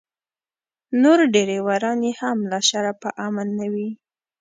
نور 1.01 1.19
ډریوران 1.33 1.99
یې 2.07 2.13
هم 2.21 2.37
له 2.51 2.59
شره 2.69 2.91
په 3.01 3.09
امن 3.27 3.47
نه 3.59 3.67
وي. 3.73 3.89